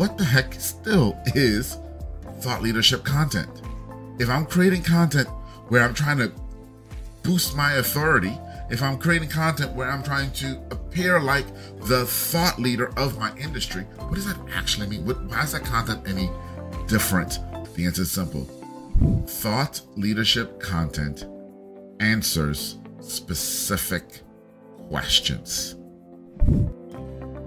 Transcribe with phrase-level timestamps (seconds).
[0.00, 1.76] what the heck still is
[2.38, 3.60] thought leadership content?
[4.18, 5.28] If I'm creating content
[5.68, 6.32] where I'm trying to
[7.22, 8.32] boost my authority,
[8.70, 11.44] if I'm creating content where I'm trying to appear like
[11.82, 15.04] the thought leader of my industry, what does that actually mean?
[15.04, 16.30] What, why is that content any
[16.86, 17.38] different?
[17.74, 18.44] The answer is simple.
[19.26, 21.26] Thought leadership content
[22.00, 24.22] answers specific
[24.88, 25.76] questions.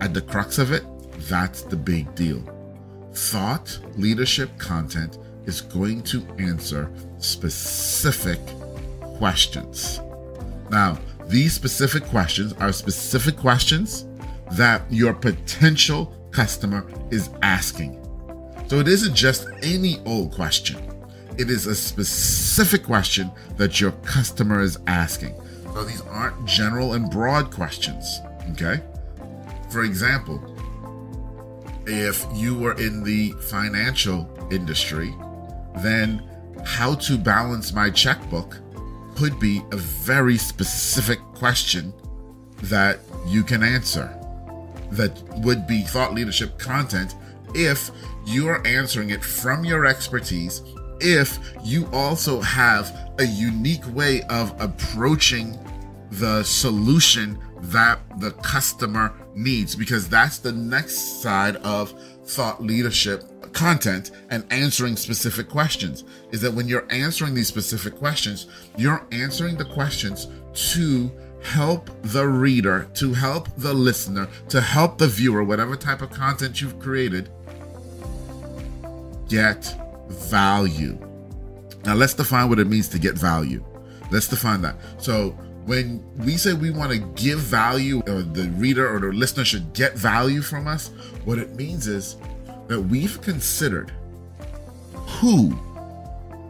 [0.02, 0.84] At the crux of it,
[1.30, 2.42] that's the big deal.
[3.14, 8.40] Thought leadership content is going to answer specific
[9.18, 10.00] questions.
[10.70, 10.98] Now,
[11.28, 14.06] these specific questions are specific questions
[14.54, 18.00] that your potential customer is asking.
[18.68, 20.78] So it isn't just any old question.
[21.38, 25.36] It is a specific question that your customer is asking.
[25.74, 28.20] So these aren't general and broad questions,
[28.52, 28.82] okay?
[29.70, 30.53] For example,
[31.86, 35.14] if you were in the financial industry,
[35.78, 36.22] then
[36.66, 38.58] how to balance my checkbook
[39.16, 41.94] could be a very specific question
[42.64, 44.10] that you can answer.
[44.92, 47.16] That would be thought leadership content
[47.54, 47.92] if
[48.26, 50.62] you're answering it from your expertise
[51.04, 55.60] if you also have a unique way of approaching
[56.12, 61.94] the solution that the customer needs because that's the next side of
[62.26, 68.48] thought leadership content and answering specific questions is that when you're answering these specific questions,
[68.78, 71.12] you're answering the questions to
[71.44, 76.62] help the reader, to help the listener, to help the viewer, whatever type of content
[76.62, 77.30] you've created,
[79.30, 79.76] get
[80.10, 80.98] value.
[81.86, 83.64] Now, let's define what it means to get value.
[84.10, 84.76] Let's define that.
[84.98, 89.46] So, when we say we want to give value, or the reader or the listener
[89.46, 90.90] should get value from us,
[91.26, 92.18] what it means is
[92.68, 93.92] that we've considered
[94.94, 95.58] who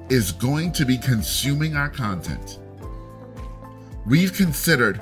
[0.09, 2.59] is going to be consuming our content.
[4.05, 4.98] We've considered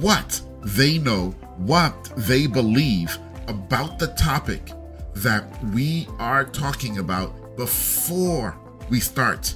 [0.00, 4.72] what they know, what they believe about the topic
[5.14, 8.56] that we are talking about before
[8.90, 9.54] we start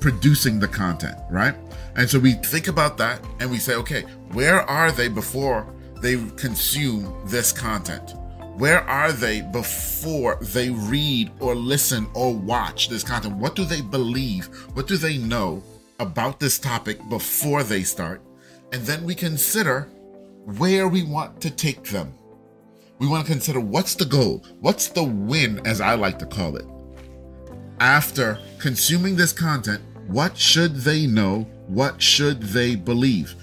[0.00, 1.54] producing the content, right?
[1.96, 4.02] And so we think about that and we say, okay,
[4.32, 5.66] where are they before
[6.00, 8.14] they consume this content?
[8.56, 13.36] Where are they before they read or listen or watch this content?
[13.36, 14.46] What do they believe?
[14.74, 15.62] What do they know
[15.98, 18.22] about this topic before they start?
[18.72, 19.88] And then we consider
[20.44, 22.14] where we want to take them.
[22.98, 24.44] We want to consider what's the goal?
[24.60, 26.66] What's the win, as I like to call it?
[27.80, 31.46] After consuming this content, what should they know?
[31.68, 33.36] What should they believe?